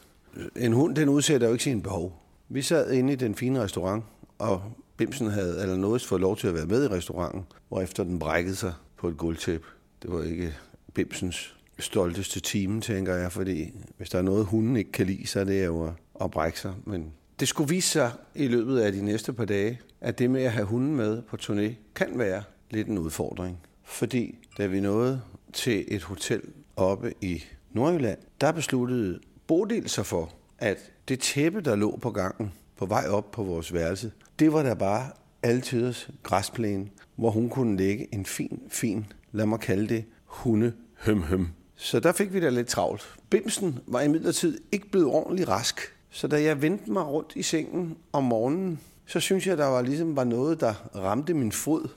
[0.55, 2.24] en hund, den udsætter jo ikke sine behov.
[2.49, 4.03] Vi sad inde i den fine restaurant,
[4.39, 4.63] og
[4.97, 8.19] Bimsen havde eller noget fået lov til at være med i restauranten, hvor efter den
[8.19, 9.67] brækkede sig på et gulvtæppe.
[10.01, 10.53] Det var ikke
[10.93, 15.39] Bimsens stolteste time, tænker jeg, fordi hvis der er noget, hunden ikke kan lide, så
[15.39, 16.73] er det jo at brække sig.
[16.85, 20.43] Men det skulle vise sig i løbet af de næste par dage, at det med
[20.43, 23.59] at have hunden med på turné kan være lidt en udfordring.
[23.83, 25.21] Fordi da vi nåede
[25.53, 26.41] til et hotel
[26.75, 32.53] oppe i Nordjylland, der besluttede Bodil sig for, at det tæppe, der lå på gangen
[32.77, 35.09] på vej op på vores værelse, det var der bare
[35.43, 41.21] altiders græsplæne, hvor hun kunne lægge en fin, fin, lad mig kalde det, hunde høm
[41.21, 41.47] høm.
[41.75, 43.15] Så der fik vi da lidt travlt.
[43.29, 47.97] Bimsen var imidlertid ikke blevet ordentligt rask, så da jeg vendte mig rundt i sengen
[48.13, 51.89] om morgenen, så synes jeg, der var ligesom var noget, der ramte min fod,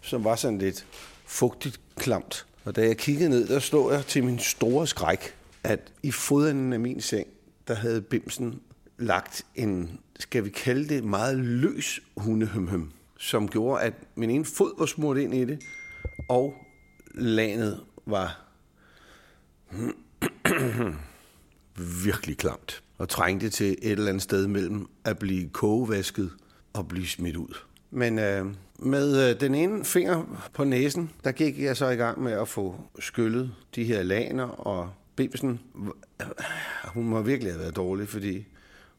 [0.00, 0.86] som var sådan lidt
[1.24, 2.46] fugtigt klamt.
[2.64, 6.72] Og da jeg kiggede ned, der stod jeg til min store skræk, at i fodenden
[6.72, 7.26] af min seng,
[7.70, 8.60] der havde Bimsen
[8.98, 14.78] lagt en, skal vi kalde det, meget løs hundehømhøm, som gjorde, at min ene fod
[14.78, 15.62] var smurt ind i det,
[16.28, 16.54] og
[17.14, 18.44] landet var
[22.04, 26.30] virkelig klamt og trængte til et eller andet sted mellem at blive kogevasket
[26.72, 27.54] og blive smidt ud.
[27.90, 28.46] Men øh,
[28.78, 32.48] med øh, den ene finger på næsen, der gik jeg så i gang med at
[32.48, 35.60] få skyllet de her laner, og Bibelsen,
[36.84, 38.46] hun må virkelig have været dårlig, fordi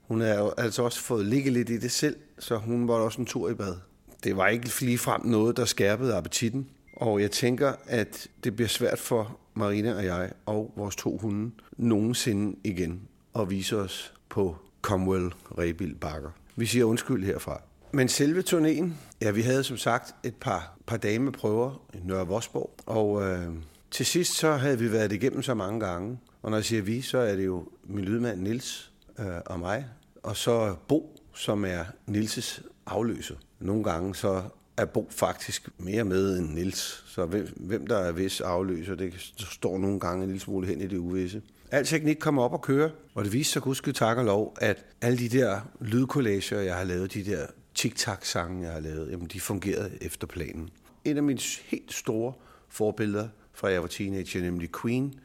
[0.02, 3.22] hun har jo altså også fået ligge lidt i det selv, så hun var også
[3.22, 3.76] en tur i bad.
[4.24, 9.00] Det var ikke ligefrem noget, der skærpede appetitten, og jeg tænker, at det bliver svært
[9.00, 13.02] for Marina og jeg og vores to hunde nogensinde igen
[13.40, 16.30] at vise os på Comwell Rebild Bakker.
[16.56, 17.62] Vi siger undskyld herfra.
[17.92, 18.90] Men selve turnéen,
[19.22, 23.24] ja, vi havde som sagt et par, par dage med prøver i Nørre Vosborg, og
[23.24, 23.48] øh,
[23.92, 27.02] til sidst så havde vi været igennem så mange gange, og når jeg siger vi,
[27.02, 29.86] så er det jo min lydmand Nils øh, og mig,
[30.24, 33.36] og så Bo, som er Nilses afløser.
[33.60, 34.44] Nogle gange så
[34.78, 39.14] er Bo faktisk mere med end Nils, så hvem, hvem der er vis afløser, det
[39.38, 41.42] står nogle gange en lille smule hen i det uvisse.
[41.72, 44.86] Al teknik kommer op og kører, og det viser sig gudske tak og lov, at
[45.02, 49.40] alle de der lydkollager, jeg har lavet, de der TikTok-sange, jeg har lavet, jamen de
[49.40, 50.70] fungerede efter planen.
[51.06, 52.34] En af mine helt store
[52.70, 53.28] forbilleder
[53.62, 55.20] fra jeg var teenager, nemlig Queen,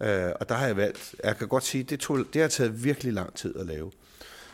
[0.00, 2.84] øh, og der har jeg valgt, jeg kan godt sige, det, tog, det har taget
[2.84, 3.92] virkelig lang tid at lave.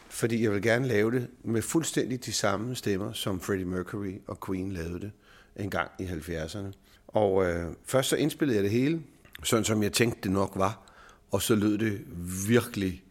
[0.08, 4.38] Fordi jeg vil gerne lave det med fuldstændig de samme stemmer, som Freddie Mercury og
[4.46, 5.12] Queen lavede det
[5.56, 6.72] en gang i 70'erne.
[7.08, 9.02] Og øh, først så indspillede jeg det hele,
[9.42, 10.82] sådan som jeg tænkte det nok var,
[11.30, 12.00] og så lød det
[12.48, 13.02] virkelig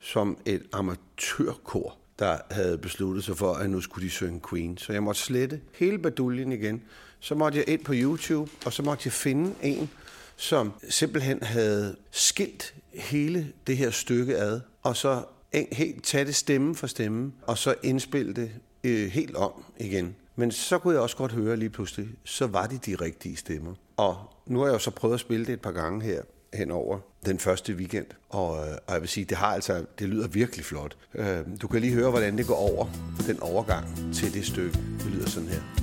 [0.00, 4.78] som et amatørkor, der havde besluttet sig for, at nu skulle de synge Queen.
[4.78, 6.82] Så jeg måtte slette hele baduljen igen.
[7.22, 9.90] Så måtte jeg ind på YouTube, og så måtte jeg finde en,
[10.36, 15.24] som simpelthen havde skilt hele det her stykke ad, og så
[15.72, 18.50] helt tage det stemme for stemme, og så indspille det
[18.84, 20.14] øh, helt om igen.
[20.36, 23.74] Men så kunne jeg også godt høre lige pludselig, så var det de rigtige stemmer.
[23.96, 26.22] Og nu har jeg jo så prøvet at spille det et par gange her
[26.54, 28.06] henover den første weekend.
[28.28, 30.96] Og, øh, og jeg vil sige, det har altså, det lyder virkelig flot.
[31.14, 32.86] Øh, du kan lige høre, hvordan det går over,
[33.26, 34.78] den overgang til det stykke.
[34.98, 35.81] Det lyder sådan her.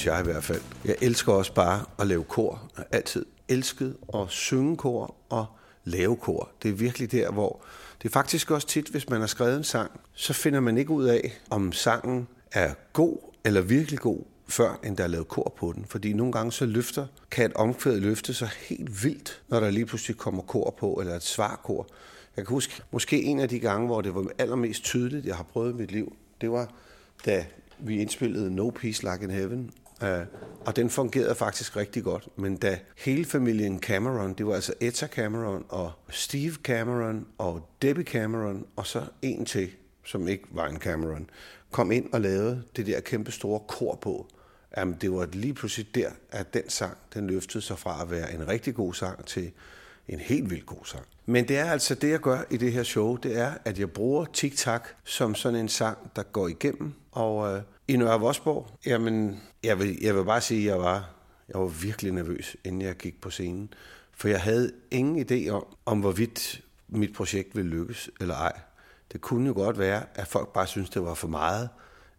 [0.00, 0.60] Synes jeg i hvert fald.
[0.84, 2.70] Jeg elsker også bare at lave kor.
[2.76, 5.46] Jeg har altid elsket at synge kor og
[5.84, 6.50] lave kor.
[6.62, 7.62] Det er virkelig der, hvor
[8.02, 10.90] det er faktisk også tit, hvis man har skrevet en sang, så finder man ikke
[10.90, 15.54] ud af, om sangen er god eller virkelig god, før end der er lavet kor
[15.58, 15.84] på den.
[15.84, 19.86] Fordi nogle gange så løfter, kan et omkvæd løfte sig helt vildt, når der lige
[19.86, 21.86] pludselig kommer kor på, eller et svarkor.
[22.36, 25.44] Jeg kan huske, måske en af de gange, hvor det var allermest tydeligt, jeg har
[25.52, 26.72] prøvet i mit liv, det var,
[27.26, 27.44] da
[27.78, 29.70] vi indspillede No Peace Like in Heaven
[30.02, 30.26] Uh,
[30.66, 32.28] og den fungerede faktisk rigtig godt.
[32.36, 38.04] Men da hele familien Cameron, det var altså Etta Cameron og Steve Cameron og Debbie
[38.04, 39.70] Cameron og så en til,
[40.04, 41.30] som ikke var en Cameron,
[41.70, 44.26] kom ind og lavede det der kæmpe store kor på,
[44.76, 48.34] jamen det var lige pludselig der, at den sang, den løftede sig fra at være
[48.34, 49.52] en rigtig god sang til
[50.08, 51.04] en helt vildt god sang.
[51.26, 53.90] Men det er altså det, jeg gør i det her show, det er, at jeg
[53.90, 56.92] bruger TikTok som sådan en sang, der går igennem.
[57.12, 61.10] Og øh, i Nørre Vosborg, jamen, jeg vil, jeg vil bare sige, at jeg var,
[61.48, 63.74] jeg var virkelig nervøs, inden jeg gik på scenen.
[64.12, 68.60] For jeg havde ingen idé om, om hvorvidt mit projekt ville lykkes eller ej.
[69.12, 71.68] Det kunne jo godt være, at folk bare syntes, det var for meget,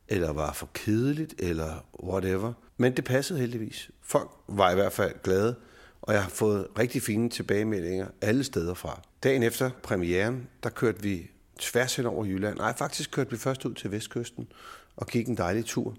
[0.08, 2.54] eller var for kedeligt, eller whatever.
[2.78, 3.92] Men det passede heldigvis.
[4.02, 5.56] Folk var i hvert fald glade,
[6.02, 9.02] og jeg har fået rigtig fine tilbagemeldinger alle steder fra.
[9.24, 12.58] Dagen efter premieren, der kørte vi tværs hen over Jylland.
[12.58, 14.48] Nej, faktisk kørte vi først ud til Vestkysten
[14.96, 15.96] og gik en dejlig tur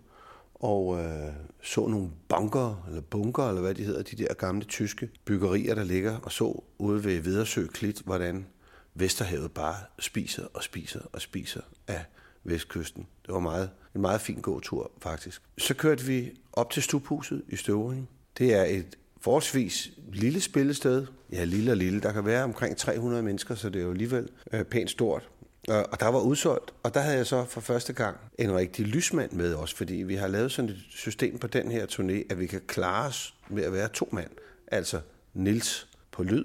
[0.62, 5.11] og øh, så nogle bunker, eller bunker, eller hvad de hedder, de der gamle tyske
[5.24, 8.46] byggerier, der ligger, og så ude ved Vedersø Klit, hvordan
[8.94, 12.05] Vesterhavet bare spiser og spiser og spiser af
[12.44, 13.07] vestkysten.
[13.26, 15.42] Det var meget, en meget fin gåtur, faktisk.
[15.59, 18.09] Så kørte vi op til Stubhuset i Støvring.
[18.38, 21.07] Det er et forholdsvis lille spillested.
[21.33, 22.00] Ja, lille og lille.
[22.00, 25.28] Der kan være omkring 300 mennesker, så det er jo alligevel øh, pænt stort.
[25.70, 28.87] Øh, og der var udsolgt, og der havde jeg så for første gang en rigtig
[28.87, 32.40] lysmand med os, fordi vi har lavet sådan et system på den her turné, at
[32.40, 34.31] vi kan klare os med at være to mand.
[34.66, 35.01] Altså
[35.35, 36.44] Nils på lyd,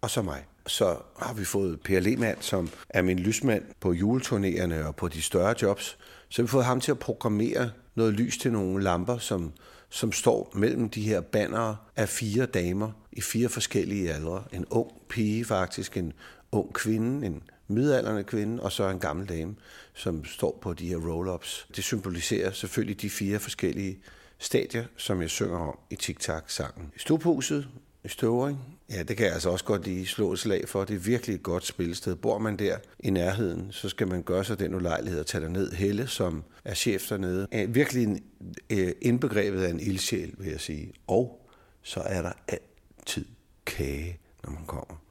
[0.00, 0.46] og så mig.
[0.66, 5.22] Så har vi fået Per Lehmann, som er min lysmand på juleturnéerne og på de
[5.22, 5.98] større jobs.
[6.28, 9.52] Så har vi fået ham til at programmere noget lys til nogle lamper, som,
[9.88, 14.44] som står mellem de her bannere af fire damer i fire forskellige aldre.
[14.52, 16.12] En ung pige faktisk, en
[16.52, 19.54] ung kvinde, en midalderne kvinde, og så en gammel dame,
[19.94, 21.66] som står på de her roll-ups.
[21.76, 23.98] Det symboliserer selvfølgelig de fire forskellige
[24.38, 26.92] stadier, som jeg synger om i TikTok-sangen.
[26.96, 27.68] Stuphuset
[28.04, 28.58] i Støvring,
[28.90, 30.84] ja, det kan jeg altså også godt lige slå et slag for.
[30.84, 32.16] Det er virkelig et godt spillested.
[32.16, 35.72] Bor man der i nærheden, så skal man gøre sig den ulejlighed at tage ned.
[35.72, 38.24] Helle, som er chef dernede, er virkelig en,
[38.70, 40.92] øh, indbegrebet af en ildsjæl, vil jeg sige.
[41.06, 41.48] Og
[41.82, 43.24] så er der altid
[43.66, 45.02] kage, når man kommer.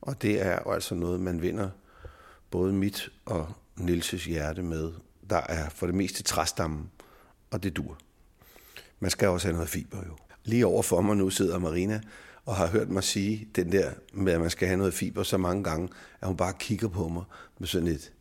[0.00, 1.68] Og det er jo altså noget, man vinder
[2.50, 4.92] både mit og Nilses hjerte med.
[5.30, 6.90] Der er for det meste træstammen,
[7.50, 7.98] og det dur.
[9.00, 10.16] Man skal også have noget fiber jo.
[10.44, 12.00] Lige over for mig nu sidder Marina
[12.46, 15.38] og har hørt mig sige den der med, at man skal have noget fiber så
[15.38, 15.88] mange gange,
[16.20, 17.22] at hun bare kigger på mig
[17.58, 18.12] med sådan et,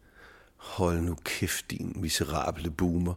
[0.55, 3.13] hold nu kæft din miserable boomer.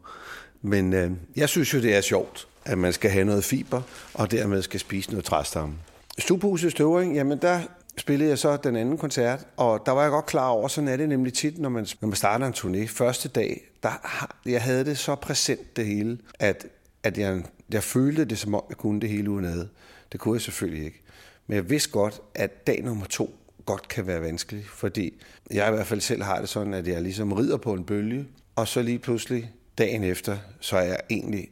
[0.62, 3.82] Men øh, jeg synes jo, det er sjovt, at man skal have noget fiber,
[4.14, 5.74] og dermed skal spise noget træstamme.
[6.18, 7.60] Stubhuset Støvring, jamen der
[7.98, 10.96] spillede jeg så den anden koncert, og der var jeg godt klar over, sådan er
[10.96, 12.86] det nemlig tit, når man, når man starter en turné.
[12.86, 16.66] Første dag, der, jeg havde det så præsent det hele, at,
[17.02, 19.66] at jeg, jeg følte det, som om jeg kunne det hele udenad.
[20.12, 21.02] Det kunne jeg selvfølgelig ikke.
[21.46, 23.34] Men jeg vidste godt, at dag nummer to
[23.66, 27.02] godt kan være vanskelig, fordi jeg i hvert fald selv har det sådan, at jeg
[27.02, 28.26] ligesom rider på en bølge,
[28.56, 31.48] og så lige pludselig dagen efter, så er jeg egentlig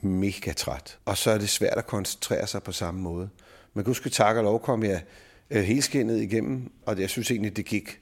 [0.00, 0.98] mega træt.
[1.04, 3.28] Og så er det svært at koncentrere sig på samme måde.
[3.74, 5.02] Men gud skal takke og lov kom jeg
[5.50, 8.00] øh, helskindet igennem, og jeg synes egentlig, det gik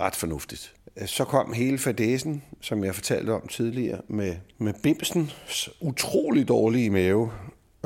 [0.00, 0.74] ret fornuftigt.
[0.96, 6.90] Øh, så kom hele fadesen, som jeg fortalte om tidligere, med, med Bimsens utrolig dårlige
[6.90, 7.30] mave.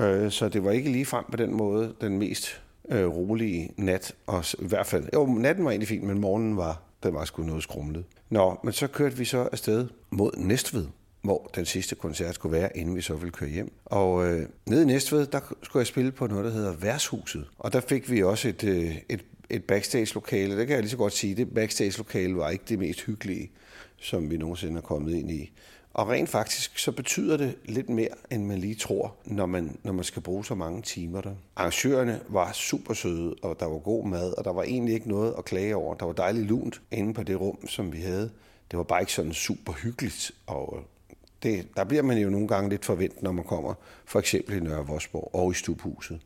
[0.00, 4.14] Øh, så det var ikke lige frem på den måde den mest øh, rolige nat.
[4.26, 7.42] Og i hvert fald, jo, natten var egentlig fint, men morgenen var, den var sgu
[7.42, 8.04] noget skrumlet.
[8.30, 10.86] Nå, men så kørte vi så afsted mod Næstved
[11.22, 13.72] hvor den sidste koncert skulle være, inden vi så ville køre hjem.
[13.84, 17.44] Og øh, nede i Næstved, der skulle jeg spille på noget, der hedder Værshuset.
[17.58, 20.58] Og der fik vi også et, øh, et, et backstage-lokale.
[20.58, 21.34] Det kan jeg lige så godt sige.
[21.34, 23.50] Det backstage-lokale var ikke det mest hyggelige,
[23.96, 25.52] som vi nogensinde er kommet ind i.
[25.94, 29.92] Og rent faktisk, så betyder det lidt mere, end man lige tror, når man, når
[29.92, 31.34] man skal bruge så mange timer der.
[31.56, 35.34] Arrangørerne var super søde, og der var god mad, og der var egentlig ikke noget
[35.38, 35.94] at klage over.
[35.94, 38.30] Der var dejligt lunt inde på det rum, som vi havde.
[38.70, 40.84] Det var bare ikke sådan super hyggeligt, og
[41.42, 43.74] det, der bliver man jo nogle gange lidt forventet, når man kommer
[44.04, 46.20] for eksempel i Nørre Vosborg og i Stubhuset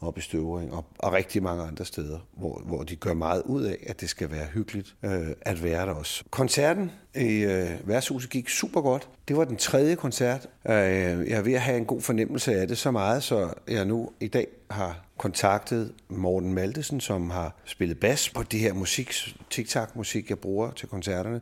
[0.00, 3.62] og i Støvring og, og rigtig mange andre steder, hvor, hvor de gør meget ud
[3.62, 6.24] af, at det skal være hyggeligt øh, at være der også.
[6.30, 9.08] Koncerten i øh, værtshuset gik super godt.
[9.28, 10.48] Det var den tredje koncert.
[10.66, 13.84] Øh, jeg er ved at have en god fornemmelse af det så meget, så jeg
[13.84, 19.12] nu i dag har kontaktet Morten Maltesen, som har spillet bas på det her musik,
[19.50, 21.40] tiktak-musik, jeg bruger til koncerterne,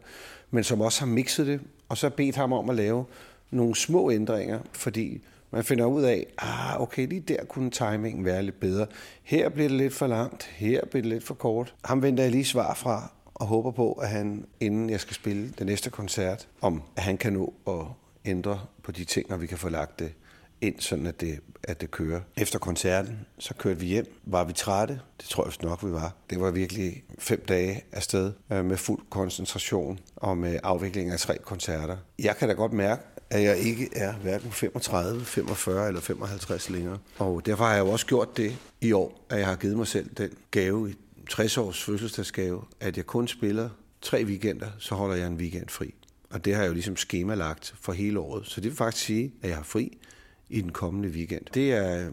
[0.50, 3.04] men som også har mixet det, og så bedt ham om at lave
[3.50, 8.42] nogle små ændringer, fordi man finder ud af, ah, okay, lige der kunne timingen være
[8.42, 8.86] lidt bedre.
[9.22, 11.74] Her bliver det lidt for langt, her bliver det lidt for kort.
[11.84, 15.52] Ham venter jeg lige svar fra, og håber på, at han, inden jeg skal spille
[15.58, 17.86] den næste koncert, om at han kan nå at
[18.24, 20.12] ændre på de ting, og vi kan få lagt det
[20.60, 22.20] ind, sådan at det, at det kører.
[22.36, 24.20] Efter koncerten, så kørte vi hjem.
[24.24, 25.00] Var vi trætte?
[25.20, 26.14] Det tror jeg nok, vi var.
[26.30, 31.38] Det var virkelig fem dage afsted øh, med fuld koncentration og med afvikling af tre
[31.38, 31.96] koncerter.
[32.18, 36.98] Jeg kan da godt mærke, at jeg ikke er hverken 35, 45 eller 55 længere.
[37.18, 39.86] Og derfor har jeg jo også gjort det i år, at jeg har givet mig
[39.86, 40.94] selv den gave i
[41.30, 43.68] 60 års fødselsdagsgave, at jeg kun spiller
[44.02, 45.94] tre weekender, så holder jeg en weekend fri.
[46.30, 48.46] Og det har jeg jo ligesom skemalagt for hele året.
[48.46, 49.98] Så det vil faktisk sige, at jeg har fri
[50.50, 51.42] i den kommende weekend.
[51.54, 52.10] Det er,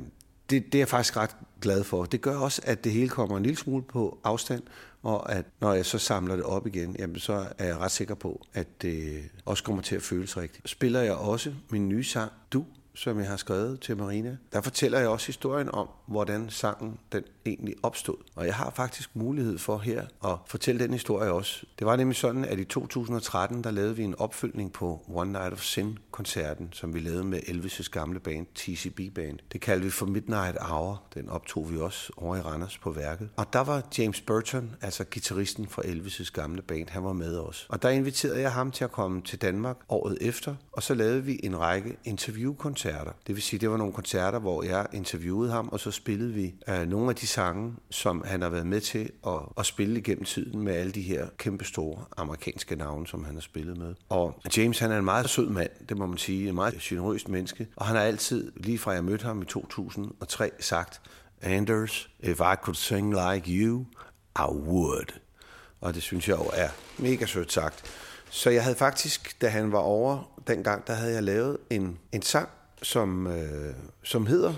[0.49, 2.05] det, det er jeg faktisk ret glad for.
[2.05, 4.63] Det gør også, at det hele kommer en lille smule på afstand,
[5.03, 8.15] og at når jeg så samler det op igen, jamen så er jeg ret sikker
[8.15, 10.69] på, at det også kommer til at føles rigtigt.
[10.69, 14.37] Spiller jeg også min nye sang, Du, som jeg har skrevet til Marina.
[14.53, 18.17] Der fortæller jeg også historien om, hvordan sangen den egentlig opstod.
[18.35, 21.65] Og jeg har faktisk mulighed for her at fortælle den historie også.
[21.79, 25.53] Det var nemlig sådan, at i 2013, der lavede vi en opfølgning på One Night
[25.53, 29.39] of Sin-koncerten, som vi lavede med Elvis' gamle band, TCB Band.
[29.51, 31.03] Det kaldte vi for Midnight Hour.
[31.13, 33.29] Den optog vi også over i Randers på værket.
[33.35, 37.67] Og der var James Burton, altså gitarristen fra Elvis' gamle band, han var med os.
[37.69, 41.23] Og der inviterede jeg ham til at komme til Danmark året efter, og så lavede
[41.23, 43.11] vi en række interviewkoncerter.
[43.27, 46.55] Det vil sige, det var nogle koncerter, hvor jeg interviewede ham, og så spillede vi
[46.69, 50.23] øh, nogle af de sange, som han har været med til at, at spille gennem
[50.23, 53.95] tiden med alle de her kæmpestore amerikanske navne, som han har spillet med.
[54.09, 57.29] Og James, han er en meget sød mand, det må man sige, en meget generøst
[57.29, 61.01] menneske, og han har altid, lige fra jeg mødte ham i 2003, sagt,
[61.41, 63.85] Anders, if I could sing like you,
[64.39, 65.07] I would.
[65.81, 67.83] Og det synes jeg jo er mega sødt sagt.
[68.29, 72.21] Så jeg havde faktisk, da han var over dengang, der havde jeg lavet en, en
[72.21, 72.49] sang,
[72.81, 74.53] som, øh, som hedder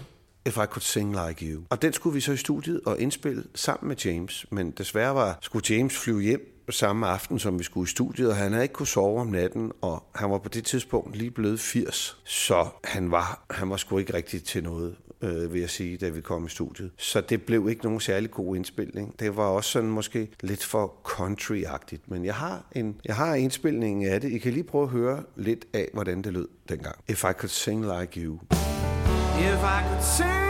[0.47, 1.63] If I Could Sing Like You.
[1.69, 5.37] Og den skulle vi så i studiet og indspille sammen med James, men desværre var,
[5.41, 8.73] skulle James flyve hjem samme aften, som vi skulle i studiet, og han havde ikke
[8.73, 13.11] kunne sove om natten, og han var på det tidspunkt lige blevet 80, så han
[13.11, 16.45] var, han var sgu ikke rigtig til noget, øh, vil jeg sige, da vi kom
[16.45, 16.91] i studiet.
[16.97, 19.19] Så det blev ikke nogen særlig god indspilning.
[19.19, 24.09] Det var også sådan måske lidt for country-agtigt, men jeg har, en, jeg har indspilningen
[24.09, 24.31] af det.
[24.31, 26.95] I kan lige prøve at høre lidt af, hvordan det lød dengang.
[27.07, 28.39] If I Could Sing Like You.
[29.39, 30.46] If I could sing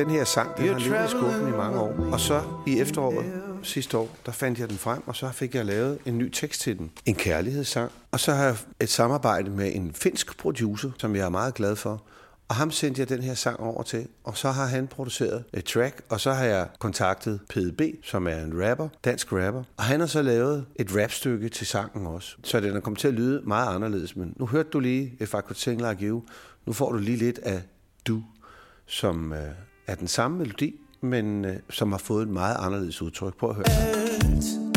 [0.00, 2.08] den her sang, den har ligget i skuffen i mange år.
[2.12, 3.26] Og så i efteråret
[3.62, 6.60] sidste år, der fandt jeg den frem, og så fik jeg lavet en ny tekst
[6.60, 6.90] til den.
[7.06, 7.90] En kærlighedssang.
[8.10, 11.76] Og så har jeg et samarbejde med en finsk producer, som jeg er meget glad
[11.76, 12.02] for.
[12.48, 15.64] Og ham sendte jeg den her sang over til, og så har han produceret et
[15.64, 20.00] track, og så har jeg kontaktet PDB, som er en rapper, dansk rapper, og han
[20.00, 22.36] har så lavet et rapstykke til sangen også.
[22.44, 25.28] Så den er kommet til at lyde meget anderledes, men nu hørte du lige If
[25.28, 26.22] I Could Sing Like You,
[26.66, 27.62] nu får du lige lidt af
[28.06, 28.22] du
[28.86, 29.38] som øh,
[29.90, 33.36] er den samme melodi, men øh, som har fået et meget anderledes udtryk.
[33.36, 33.70] Prøv at høre.
[33.70, 34.69] Alt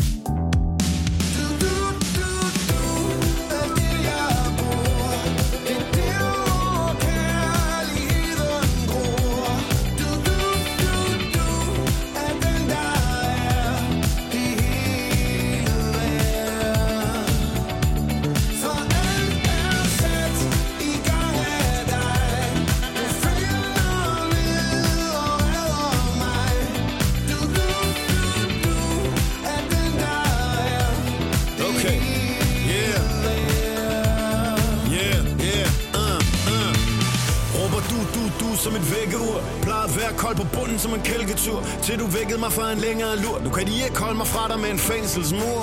[42.44, 43.36] mig for en længere lur.
[43.44, 45.62] Nu kan de ikke holde mig fra dig med en fængselsmur.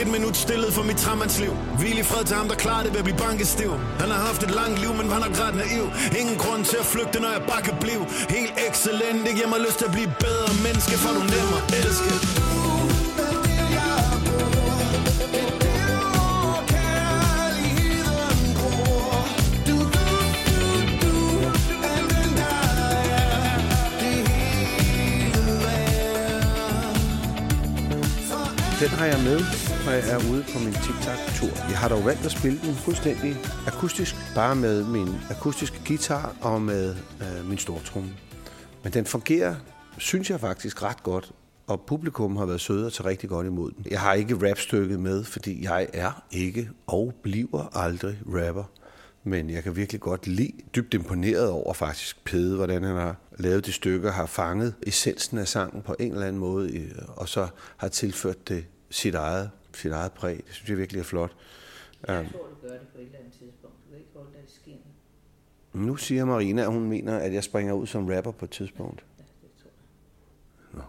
[0.00, 2.98] Et minut stillet for mit trammandsliv Hvil i fred til ham, der klarer det ved
[2.98, 3.70] at blive bankestiv.
[4.02, 5.86] Han har haft et langt liv, men han er ret naiv.
[6.20, 8.02] Ingen grund til at flygte, når jeg bare kan blive.
[8.36, 12.59] Helt excellent, det giver mig lyst til at blive bedre menneske For du nemmer elske.
[28.80, 29.38] Den har jeg med,
[29.84, 31.68] når jeg er ude på min TikTok-tur.
[31.70, 36.62] Jeg har dog valgt at spille den fuldstændig akustisk, bare med min akustiske guitar og
[36.62, 38.10] med øh, min stortromme.
[38.82, 39.54] Men den fungerer,
[39.98, 41.32] synes jeg faktisk, ret godt,
[41.66, 43.86] og publikum har været søde og taget rigtig godt imod den.
[43.90, 48.64] Jeg har ikke rapstykket med, fordi jeg er ikke og bliver aldrig rapper.
[49.24, 53.66] Men jeg kan virkelig godt lide, dybt imponeret over faktisk Pede, hvordan han har lavet
[53.66, 57.88] de stykker, har fanget essensen af sangen på en eller anden måde, og så har
[57.88, 60.36] tilført det sit eget, sit eget præg.
[60.36, 61.32] Det synes jeg virkelig er flot.
[62.08, 63.76] Jeg tror, du gør det på et eller andet tidspunkt.
[63.84, 64.80] Du kan ikke holde dig i skinnet.
[65.72, 69.04] Nu siger Marina, at hun mener, at jeg springer ud som rapper på et tidspunkt.
[70.74, 70.82] Jeg.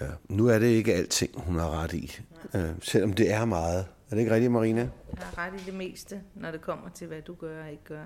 [0.00, 0.06] Ja.
[0.28, 2.20] Nu er det ikke alting, hun har ret i,
[2.54, 3.86] øh, selvom det er meget.
[4.10, 4.80] Er det ikke rigtigt, Marina?
[4.80, 4.90] Jeg
[5.22, 8.04] har ret i det meste, når det kommer til, hvad du gør og ikke gør.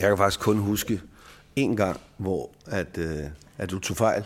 [0.00, 1.00] Jeg kan faktisk kun huske
[1.56, 3.24] en gang, hvor at, øh,
[3.58, 4.24] at du tog fejl.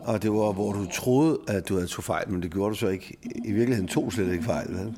[0.00, 2.74] Og det var, hvor du troede, at du havde tog fejl, men det gjorde du
[2.74, 3.16] så ikke.
[3.44, 4.94] I virkeligheden tog slet ikke fejl, vel?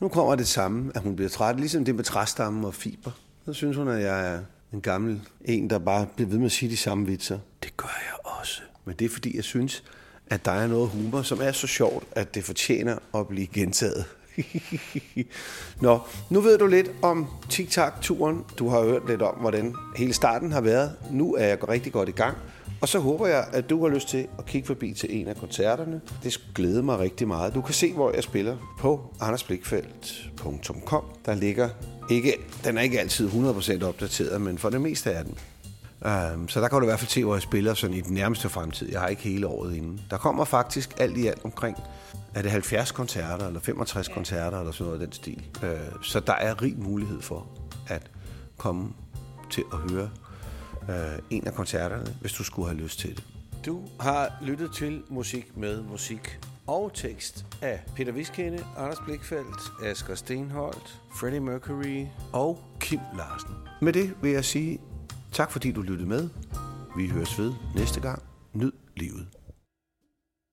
[0.00, 3.10] Nu kommer det samme, at hun bliver træt, ligesom det med træstammen og fiber.
[3.44, 4.40] Så synes hun, at jeg er
[4.72, 7.38] en gammel en, der bare bliver ved med at sige de samme vitser.
[7.62, 8.62] Det gør jeg også.
[8.84, 9.84] Men det er fordi, jeg synes,
[10.30, 14.04] at der er noget humor, som er så sjovt, at det fortjener at blive gentaget.
[15.80, 16.00] Nå,
[16.30, 18.44] nu ved du lidt om TikTok-turen.
[18.58, 20.92] Du har hørt lidt om, hvordan hele starten har været.
[21.10, 22.36] Nu er jeg rigtig godt i gang.
[22.80, 25.36] Og så håber jeg, at du har lyst til at kigge forbi til en af
[25.36, 26.00] koncerterne.
[26.22, 27.54] Det skulle glæde mig rigtig meget.
[27.54, 31.04] Du kan se, hvor jeg spiller på andersblikfeldt.com.
[31.26, 31.68] Der ligger
[32.10, 35.38] ikke, den er ikke altid 100% opdateret, men for det meste er den.
[36.04, 38.14] Um, så der kan du i hvert fald se, hvor jeg spiller sådan i den
[38.14, 38.90] nærmeste fremtid.
[38.90, 40.00] Jeg har ikke hele året inden.
[40.10, 41.76] Der kommer faktisk alt i alt omkring,
[42.34, 44.14] er det 70 koncerter eller 65 ja.
[44.14, 45.44] koncerter eller sådan noget af den stil.
[45.62, 47.46] Uh, så der er rig mulighed for
[47.88, 48.10] at
[48.56, 48.92] komme
[49.50, 50.10] til at høre
[50.88, 50.94] uh,
[51.30, 53.24] en af koncerterne, hvis du skulle have lyst til det.
[53.66, 60.14] Du har lyttet til Musik med Musik og tekst af Peter Viskende, Anders Blikfeldt, Asger
[60.14, 63.54] Stenholdt, Freddie Mercury og Kim Larsen.
[63.80, 64.80] Med det vil jeg sige
[65.32, 66.28] tak fordi du lyttede med.
[66.96, 68.22] Vi høres ved næste gang.
[68.52, 69.26] Nyd livet.